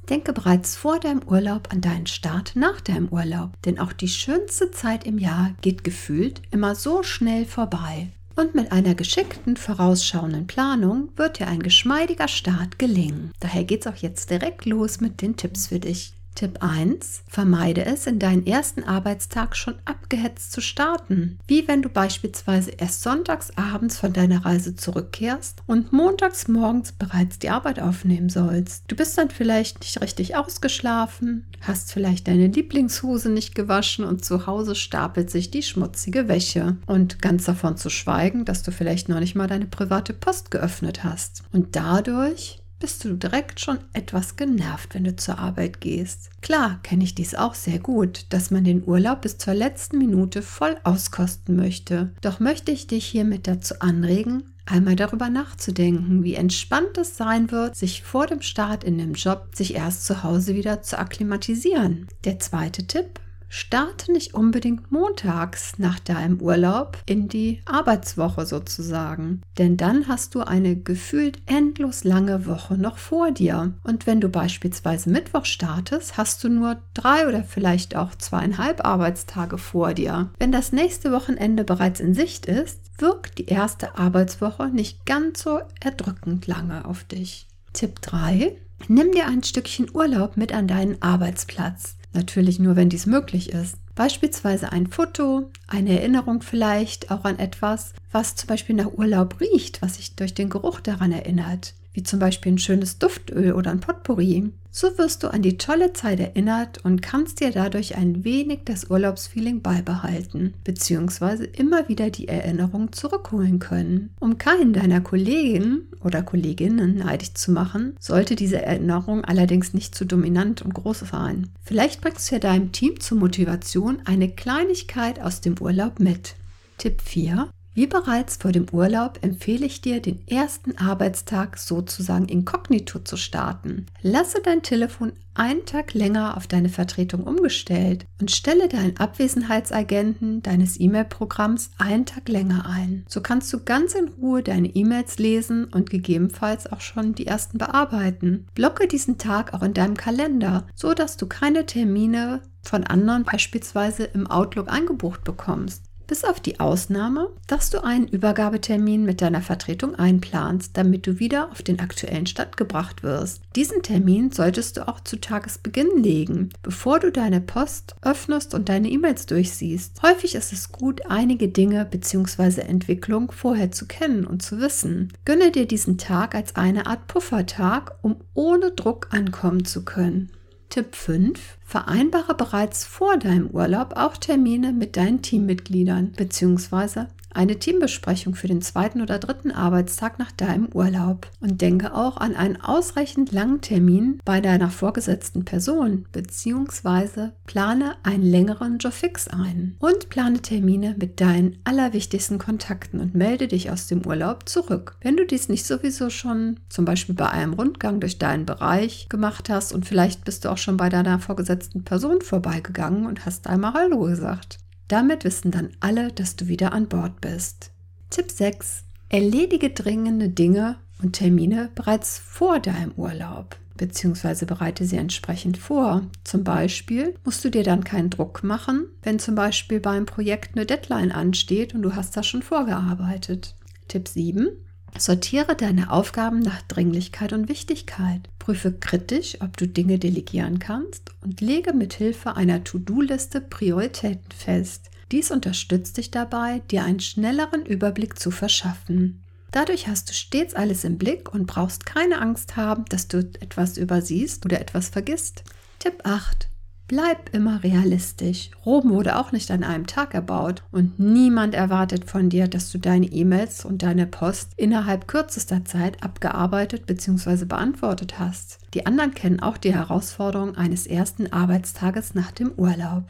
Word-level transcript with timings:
Denke 0.10 0.34
bereits 0.34 0.76
vor 0.76 1.00
deinem 1.00 1.22
Urlaub 1.28 1.70
an 1.72 1.82
deinen 1.82 2.08
Start 2.08 2.56
nach 2.56 2.80
deinem 2.82 3.08
Urlaub, 3.10 3.52
denn 3.64 3.80
auch 3.80 3.94
die 3.94 4.08
schönste 4.08 4.72
Zeit 4.72 5.06
im 5.06 5.18
Jahr 5.18 5.54
geht 5.62 5.84
gefühlt 5.84 6.42
immer 6.52 6.76
so 6.76 7.04
schnell 7.04 7.46
vorbei. 7.46 8.10
Und 8.36 8.54
mit 8.54 8.72
einer 8.72 8.96
geschickten, 8.96 9.56
vorausschauenden 9.56 10.46
Planung 10.46 11.10
wird 11.16 11.40
dir 11.40 11.48
ein 11.48 11.64
geschmeidiger 11.64 12.28
Start 12.28 12.78
gelingen. 12.78 13.32
Daher 13.40 13.64
geht's 13.64 13.88
auch 13.88 13.96
jetzt 13.96 14.30
direkt 14.30 14.66
los 14.66 15.00
mit 15.00 15.22
den 15.22 15.38
Tipps 15.38 15.68
für 15.68 15.80
dich. 15.80 16.14
Tipp 16.36 16.58
1. 16.62 17.24
Vermeide 17.28 17.86
es, 17.86 18.08
in 18.08 18.20
deinen 18.20 18.46
ersten 18.46 18.84
Arbeitstag 18.84 19.56
schon 19.56 19.76
abgehetzt 19.86 20.52
zu 20.52 20.60
starten. 20.60 21.40
Wie 21.48 21.68
wenn 21.68 21.82
du 21.82 21.90
beispielsweise 21.90 22.72
erst 22.72 23.02
sonntags 23.02 23.52
abends 23.56 23.98
von 23.98 24.12
deiner 24.12 24.46
Reise 24.46 24.76
zurückkehrst 24.76 25.64
und 25.66 25.94
montags 25.94 26.50
morgens 26.50 26.92
bereits 26.92 27.40
die 27.40 27.50
Arbeit 27.50 27.80
aufnehmen 27.80 28.30
sollst. 28.30 28.84
Du 28.88 28.96
bist 28.96 29.18
dann 29.18 29.30
vielleicht 29.30 29.80
nicht 29.80 30.02
richtig 30.02 30.36
ausgeschlafen, 30.36 31.46
hast 31.62 31.94
vielleicht 31.94 32.28
deine 32.28 32.48
Lieblingshose 32.48 33.30
nicht 33.30 33.56
gewaschen 33.56 34.04
und 34.04 34.26
zu 34.26 34.46
Hause 34.46 34.76
stapelt 34.76 35.30
sich 35.30 35.52
die 35.52 35.64
schmutzige 35.64 36.28
Wäsche. 36.28 36.76
Und 36.86 37.22
ganz 37.22 37.46
davon 37.46 37.78
zu 37.78 37.90
schweigen, 37.90 38.44
dass 38.44 38.62
du 38.62 38.72
vielleicht 38.72 39.08
noch 39.08 39.22
nicht 39.22 39.36
mal 39.36 39.48
deine 39.48 39.66
private 39.66 40.14
Post 40.14 40.52
geöffnet 40.52 41.04
hast. 41.04 41.44
Und 41.54 41.76
dadurch 41.78 42.60
bist 42.86 43.04
du 43.04 43.16
direkt 43.16 43.60
schon 43.60 43.80
etwas 43.94 44.36
genervt, 44.36 44.94
wenn 44.94 45.06
du 45.06 45.16
zur 45.16 45.40
Arbeit 45.40 45.82
gehst. 45.82 46.30
Klar 46.44 46.80
kenne 46.84 47.04
ich 47.04 47.16
dies 47.16 47.34
auch 47.34 47.56
sehr 47.56 47.80
gut, 47.80 48.28
dass 48.30 48.52
man 48.52 48.64
den 48.64 48.88
Urlaub 48.88 49.24
bis 49.24 49.40
zur 49.40 49.56
letzten 49.56 49.98
Minute 49.98 50.44
voll 50.44 50.78
auskosten 50.84 51.56
möchte. 51.56 52.12
Doch 52.22 52.40
möchte 52.40 52.72
ich 52.72 52.86
dich 52.86 53.08
hiermit 53.08 53.48
dazu 53.48 53.74
anregen, 53.80 54.44
einmal 54.68 54.96
darüber 54.96 55.30
nachzudenken, 55.30 56.24
wie 56.24 56.36
entspannt 56.36 56.96
es 57.00 57.18
sein 57.18 57.50
wird, 57.50 57.76
sich 57.76 58.04
vor 58.04 58.28
dem 58.28 58.44
Start 58.44 58.84
in 58.84 59.00
dem 59.00 59.14
Job 59.14 59.48
sich 59.56 59.74
erst 59.74 60.06
zu 60.06 60.22
Hause 60.22 60.54
wieder 60.54 60.84
zu 60.84 61.00
akklimatisieren. 61.00 62.06
Der 62.24 62.38
zweite 62.38 62.86
Tipp, 62.86 63.20
starte 63.56 64.12
nicht 64.12 64.34
unbedingt 64.34 64.92
montags 64.92 65.80
nach 65.80 65.98
deinem 66.02 66.42
Urlaub 66.42 66.98
in 67.06 67.30
die 67.30 67.62
Arbeitswoche 67.64 68.46
sozusagen. 68.46 69.42
Denn 69.58 69.78
dann 69.78 70.10
hast 70.10 70.36
du 70.36 70.42
eine 70.42 70.76
gefühlt 70.76 71.40
endlos 71.46 72.04
lange 72.04 72.48
Woche 72.48 72.78
noch 72.78 72.98
vor 72.98 73.32
dir. 73.32 73.74
Und 73.84 74.08
wenn 74.08 74.20
du 74.20 74.28
beispielsweise 74.28 75.10
Mittwoch 75.10 75.46
startest, 75.46 76.18
hast 76.18 76.44
du 76.44 76.50
nur 76.50 76.82
drei 76.94 77.30
oder 77.30 77.44
vielleicht 77.44 77.96
auch 77.96 78.14
zweieinhalb 78.16 78.84
Arbeitstage 78.84 79.58
vor 79.58 79.94
dir. 79.94 80.32
Wenn 80.38 80.52
das 80.52 80.74
nächste 80.74 81.14
Wochenende 81.14 81.64
bereits 81.64 82.02
in 82.02 82.14
Sicht 82.14 82.48
ist, 82.48 82.82
wirkt 82.98 83.38
die 83.38 83.46
erste 83.46 83.98
Arbeitswoche 83.98 84.68
nicht 84.68 85.06
ganz 85.06 85.44
so 85.44 85.62
erdrückend 85.80 86.46
lange 86.48 86.84
auf 86.84 87.06
dich. 87.06 87.48
Tipp 87.72 88.02
3. 88.02 88.58
Nimm 88.90 89.14
dir 89.14 89.28
ein 89.28 89.44
Stückchen 89.44 89.90
Urlaub 89.94 90.36
mit 90.36 90.54
an 90.54 90.68
deinen 90.68 91.02
Arbeitsplatz. 91.02 91.96
Natürlich 92.16 92.60
nur, 92.60 92.78
wenn 92.78 92.90
dies 92.90 93.06
möglich 93.06 93.52
ist. 93.52 93.76
Beispielsweise 93.94 94.72
ein 94.72 94.88
Foto, 94.88 95.50
eine 95.68 96.00
Erinnerung 96.00 96.42
vielleicht 96.42 97.12
auch 97.12 97.26
an 97.26 97.40
etwas, 97.40 97.94
was 98.12 98.36
zum 98.36 98.48
Beispiel 98.48 98.76
nach 98.76 98.94
Urlaub 98.94 99.42
riecht, 99.42 99.82
was 99.82 99.96
sich 99.96 100.16
durch 100.16 100.34
den 100.34 100.50
Geruch 100.50 100.80
daran 100.80 101.12
erinnert 101.12 101.74
wie 101.96 102.04
zum 102.04 102.20
Beispiel 102.20 102.52
ein 102.52 102.58
schönes 102.58 103.00
Duftöl 103.00 103.54
oder 103.54 103.72
ein 103.72 103.80
Potpourri. 103.80 104.52
So 104.70 104.98
wirst 104.98 105.24
du 105.24 105.30
an 105.30 105.42
die 105.42 105.58
tolle 105.58 105.94
Zeit 105.94 106.20
erinnert 106.20 106.84
und 106.84 107.02
kannst 107.02 107.40
dir 107.40 107.52
dadurch 107.52 107.96
ein 107.96 108.26
wenig 108.26 108.60
das 108.66 108.90
Urlaubsfeeling 108.90 109.62
beibehalten, 109.62 110.54
beziehungsweise 110.66 111.46
immer 111.46 111.88
wieder 111.88 112.10
die 112.10 112.28
Erinnerung 112.28 112.92
zurückholen 112.92 113.60
können. 113.60 114.10
Um 114.20 114.38
keinen 114.38 114.74
deiner 114.74 115.00
Kollegen 115.00 115.88
oder 116.04 116.24
Kolleginnen 116.24 116.98
neidisch 116.98 117.34
zu 117.36 117.54
machen, 117.54 117.96
sollte 118.02 118.36
diese 118.36 118.62
Erinnerung 118.62 119.24
allerdings 119.24 119.74
nicht 119.74 119.96
zu 119.96 120.04
dominant 120.04 120.62
und 120.62 120.74
groß 120.74 121.06
sein. 121.10 121.48
Vielleicht 121.64 122.02
bringst 122.02 122.30
du 122.30 122.36
ja 122.36 122.40
deinem 122.40 122.74
Team 122.74 123.00
zur 123.00 123.18
Motivation 123.18 124.00
eine 124.04 124.30
Kleinigkeit 124.30 125.22
aus 125.22 125.40
dem 125.40 125.58
Urlaub 125.62 126.02
mit. 126.02 126.36
Tipp 126.78 127.02
4. 127.02 127.50
Wie 127.76 127.88
bereits 127.88 128.38
vor 128.38 128.54
dem 128.54 128.68
Urlaub 128.72 129.20
empfehle 129.22 129.66
ich 129.66 129.82
dir, 129.82 130.02
den 130.02 130.26
ersten 130.30 130.78
Arbeitstag 130.78 131.58
sozusagen 131.58 132.30
inkognito 132.30 133.00
zu 133.00 133.18
starten. 133.18 133.88
Lasse 134.02 134.42
dein 134.42 134.64
Telefon 134.64 135.12
einen 135.34 135.66
Tag 135.66 135.94
länger 135.94 136.38
auf 136.38 136.48
deine 136.48 136.70
Vertretung 136.70 137.26
umgestellt 137.26 138.06
und 138.22 138.32
stelle 138.32 138.70
deinen 138.70 138.96
Abwesenheitsagenten 138.96 140.42
deines 140.42 140.80
E-Mail-Programms 140.80 141.72
einen 141.78 142.06
Tag 142.06 142.30
länger 142.30 142.66
ein. 142.66 143.04
So 143.10 143.20
kannst 143.20 143.52
du 143.52 143.60
ganz 143.60 143.94
in 143.94 144.08
Ruhe 144.08 144.42
deine 144.42 144.70
E-Mails 144.70 145.18
lesen 145.18 145.66
und 145.66 145.90
gegebenenfalls 145.90 146.72
auch 146.72 146.80
schon 146.80 147.14
die 147.14 147.28
ersten 147.28 147.58
bearbeiten. 147.58 148.48
Blocke 148.56 148.88
diesen 148.88 149.18
Tag 149.18 149.54
auch 149.54 149.64
in 149.64 149.74
deinem 149.74 149.98
Kalender, 149.98 150.66
so 150.76 150.94
dass 150.94 151.18
du 151.18 151.26
keine 151.28 151.66
Termine 151.66 152.40
von 152.64 152.86
anderen 152.86 153.26
beispielsweise 153.26 154.06
im 154.06 154.28
Outlook 154.28 154.72
eingebucht 154.72 155.26
bekommst. 155.26 155.84
Bis 156.08 156.24
auf 156.24 156.40
die 156.40 156.60
Ausnahme, 156.60 157.30
dass 157.48 157.72
du 157.72 157.84
einen 157.84 158.08
Übergabetermin 158.08 159.06
mit 159.06 159.22
deiner 159.22 159.42
Vertretung 159.42 159.96
einplanst, 159.96 160.78
damit 160.78 161.08
du 161.08 161.20
wieder 161.20 161.52
auf 161.52 161.64
den 161.64 161.80
aktuellen 161.80 162.28
Stand 162.28 162.58
gebracht 162.58 163.02
wirst. 163.02 163.42
Diesen 163.56 163.82
Termin 163.82 164.32
solltest 164.32 164.78
du 164.78 164.88
auch 164.88 165.00
zu 165.00 165.20
Tagesbeginn 165.20 166.04
legen, 166.04 166.50
bevor 166.62 167.00
du 167.00 167.12
deine 167.12 167.42
Post 167.42 167.96
öffnest 168.02 168.54
und 168.54 168.70
deine 168.70 168.90
E-Mails 168.90 169.26
durchsiehst. 169.26 170.02
Häufig 170.04 170.36
ist 170.36 170.54
es 170.54 170.72
gut, 170.72 171.02
einige 171.08 171.48
Dinge 171.48 171.86
bzw. 171.86 172.62
Entwicklung 172.62 173.32
vorher 173.32 173.72
zu 173.72 173.88
kennen 173.88 174.26
und 174.26 174.44
zu 174.44 174.60
wissen. 174.60 175.12
Gönne 175.26 175.52
dir 175.52 175.68
diesen 175.68 175.98
Tag 175.98 176.36
als 176.36 176.56
eine 176.56 176.86
Art 176.86 177.08
Puffertag, 177.08 177.96
um 178.04 178.18
ohne 178.34 178.72
Druck 178.72 179.08
ankommen 179.12 179.66
zu 179.66 179.84
können. 179.84 180.30
Tipp 180.70 180.96
5. 180.96 181.58
Vereinbare 181.64 182.36
bereits 182.36 182.86
vor 182.86 183.18
deinem 183.18 183.48
Urlaub 183.48 183.94
auch 183.96 184.18
Termine 184.18 184.74
mit 184.74 184.98
deinen 184.98 185.22
Teammitgliedern 185.22 186.12
bzw 186.12 187.06
eine 187.36 187.60
Teambesprechung 187.60 188.36
für 188.36 188.48
den 188.48 188.62
zweiten 188.62 189.02
oder 189.02 189.20
dritten 189.20 189.52
Arbeitstag 189.52 190.20
nach 190.20 190.32
deinem 190.32 190.70
Urlaub. 190.74 191.28
Und 191.40 191.62
denke 191.62 191.94
auch 191.94 192.18
an 192.18 192.36
einen 192.36 192.62
ausreichend 192.62 193.32
langen 193.32 193.62
Termin 193.62 194.20
bei 194.26 194.42
deiner 194.42 194.70
vorgesetzten 194.70 195.46
Person 195.46 196.06
bzw. 196.12 197.30
plane 197.46 197.96
einen 198.04 198.24
längeren 198.24 198.78
Jobfix 198.78 199.28
ein. 199.28 199.76
Und 199.80 200.10
plane 200.10 200.42
Termine 200.42 200.96
mit 200.98 201.22
deinen 201.22 201.58
allerwichtigsten 201.64 202.38
Kontakten 202.38 203.00
und 203.00 203.16
melde 203.16 203.48
dich 203.48 203.72
aus 203.72 203.88
dem 203.88 204.06
Urlaub 204.06 204.48
zurück. 204.48 204.98
Wenn 205.02 205.18
du 205.18 205.26
dies 205.26 205.50
nicht 205.50 205.66
sowieso 205.66 206.10
schon 206.10 206.60
zum 206.70 206.86
Beispiel 206.86 207.16
bei 207.16 207.30
einem 207.30 207.54
Rundgang 207.54 208.00
durch 208.00 208.18
deinen 208.18 208.46
Bereich 208.46 209.08
gemacht 209.10 209.50
hast 209.50 209.74
und 209.74 209.86
vielleicht 209.86 210.26
bist 210.26 210.46
du 210.46 210.50
auch 210.50 210.58
schon 210.58 210.78
bei 210.78 210.90
deiner 210.90 211.20
vorgesetzten 211.20 211.84
Person 211.84 212.22
vorbeigegangen 212.22 213.06
und 213.06 213.26
hast 213.26 213.48
einmal 213.48 213.74
Hallo 213.74 214.02
gesagt. 214.02 214.60
Damit 214.88 215.24
wissen 215.24 215.52
dann 215.52 215.70
alle, 215.80 216.12
dass 216.12 216.36
du 216.36 216.48
wieder 216.48 216.74
an 216.74 216.88
Bord 216.88 217.22
bist. 217.22 217.72
Tipp 218.10 218.32
6. 218.32 218.84
Erledige 219.10 219.72
dringende 219.72 220.30
Dinge 220.30 220.78
und 221.02 221.14
Termine 221.14 221.70
bereits 221.76 222.18
vor 222.18 222.60
deinem 222.60 222.92
Urlaub 222.96 223.58
beziehungsweise 223.78 224.46
bereite 224.46 224.86
sie 224.86 224.98
entsprechend 224.98 225.58
vor. 225.58 226.04
Zum 226.24 226.44
Beispiel 226.44 227.16
musst 227.24 227.44
du 227.44 227.50
dir 227.50 227.64
dann 227.64 227.84
keinen 227.84 228.10
Druck 228.10 228.44
machen, 228.44 228.86
wenn 229.04 229.20
zum 229.20 229.36
Beispiel 229.36 229.80
beim 229.80 230.06
Projekt 230.06 230.56
eine 230.56 230.66
Deadline 230.66 231.12
ansteht 231.12 231.76
und 231.76 231.82
du 231.82 231.96
hast 231.96 232.16
das 232.18 232.26
schon 232.26 232.42
vorgearbeitet. 232.42 233.56
Tipp 233.88 234.08
7. 234.08 234.50
Sortiere 234.98 235.56
deine 235.56 235.92
Aufgaben 235.92 236.40
nach 236.40 236.62
Dringlichkeit 236.64 237.34
und 237.34 237.50
Wichtigkeit. 237.50 238.30
Prüfe 238.40 238.72
kritisch, 238.72 239.38
ob 239.42 239.58
du 239.58 239.68
Dinge 239.68 240.00
delegieren 240.00 240.60
kannst 240.60 241.12
und 241.22 241.42
lege 241.42 241.74
mit 241.74 241.94
Hilfe 241.94 242.36
einer 242.36 242.64
To-Do-Liste 242.64 243.42
Prioritäten 243.42 244.32
fest. 244.32 244.90
Dies 245.12 245.32
unterstützt 245.32 245.98
dich 245.98 246.12
dabei, 246.12 246.62
dir 246.72 246.84
einen 246.84 247.02
schnelleren 247.02 247.66
Überblick 247.66 248.18
zu 248.18 248.32
verschaffen. 248.32 249.22
Dadurch 249.52 249.88
hast 249.88 250.10
du 250.10 250.14
stets 250.14 250.54
alles 250.54 250.84
im 250.84 250.98
Blick 250.98 251.34
und 251.34 251.46
brauchst 251.46 251.86
keine 251.86 252.22
Angst 252.22 252.56
haben, 252.56 252.86
dass 252.86 253.08
du 253.08 253.20
etwas 253.40 253.78
übersiehst 253.78 254.46
oder 254.46 254.60
etwas 254.60 254.90
vergisst. 254.90 255.44
Tipp 255.80 256.02
8. 256.04 256.50
Bleib 256.88 257.34
immer 257.34 257.64
realistisch. 257.64 258.52
Rom 258.64 258.92
wurde 258.92 259.18
auch 259.18 259.32
nicht 259.32 259.50
an 259.50 259.64
einem 259.64 259.88
Tag 259.88 260.14
erbaut 260.14 260.64
und 260.72 261.00
niemand 261.00 261.56
erwartet 261.56 262.06
von 262.06 262.30
dir, 262.30 262.48
dass 262.48 262.72
du 262.72 262.78
deine 262.78 263.08
E-Mails 263.08 263.66
und 263.66 263.82
deine 263.82 264.06
Post 264.06 264.52
innerhalb 264.56 265.08
kürzester 265.08 265.66
Zeit 265.66 266.04
abgearbeitet 266.04 266.86
bzw. 266.86 267.46
beantwortet 267.46 268.20
hast. 268.20 268.60
Die 268.76 268.86
anderen 268.86 269.16
kennen 269.16 269.40
auch 269.40 269.58
die 269.58 269.74
Herausforderung 269.74 270.56
eines 270.58 270.86
ersten 270.86 271.34
Arbeitstages 271.34 272.14
nach 272.14 272.32
dem 272.32 272.52
Urlaub. 272.56 273.06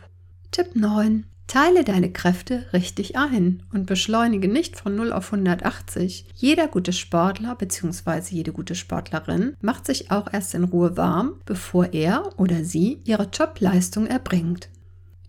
Tipp 0.51 0.73
9. 0.73 1.25
Teile 1.47 1.83
deine 1.83 2.11
Kräfte 2.11 2.65
richtig 2.73 3.17
ein 3.17 3.63
und 3.71 3.85
beschleunige 3.85 4.47
nicht 4.47 4.77
von 4.77 4.95
0 4.95 5.13
auf 5.13 5.31
180. 5.31 6.25
Jeder 6.33 6.67
gute 6.67 6.91
Sportler 6.91 7.55
bzw. 7.55 8.21
jede 8.31 8.51
gute 8.51 8.75
Sportlerin 8.75 9.55
macht 9.61 9.85
sich 9.85 10.11
auch 10.11 10.31
erst 10.33 10.55
in 10.55 10.63
Ruhe 10.63 10.97
warm, 10.97 11.35
bevor 11.45 11.93
er 11.93 12.37
oder 12.37 12.63
sie 12.63 12.99
ihre 13.05 13.29
Jobleistung 13.31 14.07
erbringt. 14.07 14.69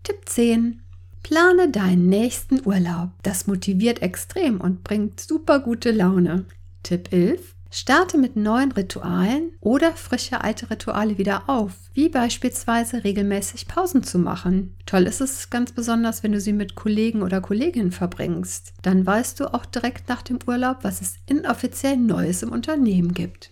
Tipp 0.03 0.21
10. 0.27 0.81
Plane 1.23 1.71
deinen 1.71 2.09
nächsten 2.09 2.65
Urlaub. 2.65 3.11
Das 3.23 3.47
motiviert 3.47 4.01
extrem 4.01 4.61
und 4.61 4.85
bringt 4.85 5.21
super 5.21 5.61
gute 5.61 5.91
Laune. 5.91 6.45
Tipp 6.83 7.13
11. 7.13 7.56
Starte 7.79 8.17
mit 8.17 8.37
neuen 8.37 8.73
Ritualen 8.73 9.53
oder 9.61 9.93
frische 9.93 10.41
alte 10.41 10.71
Rituale 10.71 11.19
wieder 11.19 11.47
auf, 11.47 11.73
wie 11.93 12.09
beispielsweise 12.09 13.05
regelmäßig 13.05 13.69
Pausen 13.69 14.03
zu 14.03 14.19
machen. 14.19 14.75
Toll 14.87 15.03
ist 15.03 15.21
es 15.21 15.51
ganz 15.51 15.73
besonders, 15.73 16.23
wenn 16.23 16.33
du 16.33 16.41
sie 16.41 16.55
mit 16.55 16.75
Kollegen 16.75 17.21
oder 17.21 17.43
Kolleginnen 17.43 17.93
verbringst. 17.93 18.73
Dann 18.81 19.05
weißt 19.05 19.39
du 19.41 19.53
auch 19.53 19.67
direkt 19.67 20.09
nach 20.09 20.23
dem 20.23 20.39
Urlaub, 20.47 20.79
was 20.85 21.03
es 21.03 21.17
inoffiziell 21.27 21.99
Neues 21.99 22.43
im 22.43 22.51
Unternehmen 22.51 23.13
gibt. 23.13 23.51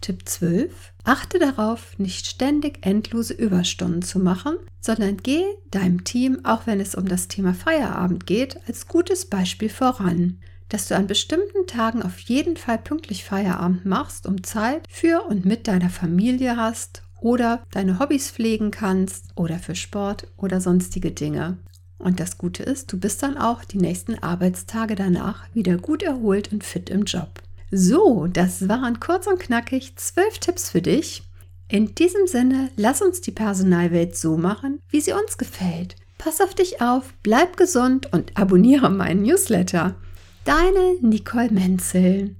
Tipp 0.00 0.28
12. 0.28 0.92
Achte 1.02 1.40
darauf, 1.40 1.98
nicht 1.98 2.28
ständig 2.28 2.86
endlose 2.86 3.34
Überstunden 3.34 4.02
zu 4.02 4.20
machen, 4.20 4.58
sondern 4.80 5.16
geh 5.16 5.42
deinem 5.72 6.04
Team, 6.04 6.44
auch 6.44 6.68
wenn 6.68 6.78
es 6.78 6.94
um 6.94 7.08
das 7.08 7.26
Thema 7.26 7.52
Feierabend 7.52 8.26
geht, 8.26 8.60
als 8.68 8.86
gutes 8.86 9.26
Beispiel 9.26 9.70
voran 9.70 10.38
dass 10.70 10.88
du 10.88 10.96
an 10.96 11.06
bestimmten 11.06 11.66
Tagen 11.66 12.02
auf 12.02 12.18
jeden 12.20 12.56
Fall 12.56 12.78
pünktlich 12.78 13.24
Feierabend 13.24 13.84
machst, 13.84 14.26
um 14.26 14.42
Zeit 14.42 14.86
für 14.88 15.26
und 15.26 15.44
mit 15.44 15.68
deiner 15.68 15.90
Familie 15.90 16.56
hast 16.56 17.02
oder 17.20 17.62
deine 17.70 17.98
Hobbys 17.98 18.30
pflegen 18.30 18.70
kannst 18.70 19.26
oder 19.34 19.58
für 19.58 19.74
Sport 19.74 20.26
oder 20.38 20.60
sonstige 20.60 21.10
Dinge. 21.10 21.58
Und 21.98 22.18
das 22.18 22.38
Gute 22.38 22.62
ist, 22.62 22.92
du 22.92 22.98
bist 22.98 23.22
dann 23.22 23.36
auch 23.36 23.62
die 23.62 23.78
nächsten 23.78 24.18
Arbeitstage 24.22 24.94
danach 24.94 25.44
wieder 25.52 25.76
gut 25.76 26.02
erholt 26.02 26.50
und 26.50 26.64
fit 26.64 26.88
im 26.88 27.04
Job. 27.04 27.42
So, 27.70 28.26
das 28.26 28.68
waren 28.68 29.00
kurz 29.00 29.26
und 29.26 29.38
knackig 29.38 29.96
zwölf 29.96 30.38
Tipps 30.38 30.70
für 30.70 30.82
dich. 30.82 31.22
In 31.68 31.94
diesem 31.94 32.26
Sinne, 32.26 32.70
lass 32.76 33.02
uns 33.02 33.20
die 33.20 33.30
Personalwelt 33.30 34.16
so 34.16 34.36
machen, 34.36 34.80
wie 34.88 35.00
sie 35.00 35.12
uns 35.12 35.38
gefällt. 35.38 35.94
Pass 36.18 36.40
auf 36.40 36.54
dich 36.54 36.80
auf, 36.80 37.14
bleib 37.22 37.56
gesund 37.56 38.12
und 38.12 38.36
abonniere 38.36 38.90
meinen 38.90 39.22
Newsletter. 39.22 39.94
Deine 40.44 40.96
Nicole 41.02 41.50
Menzel. 41.50 42.36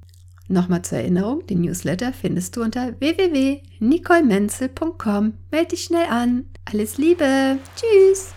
Nochmal 0.49 0.83
zur 0.83 0.99
Erinnerung, 0.99 1.47
den 1.47 1.61
Newsletter 1.61 2.13
findest 2.13 2.57
du 2.57 2.63
unter 2.63 2.99
www.nicolemenzel.com. 2.99 5.35
Meld 5.53 5.73
dich 5.73 5.85
schnell 5.85 6.07
an. 6.09 6.47
Alles 6.65 6.99
Liebe. 6.99 7.59
Tschüss. 7.77 8.33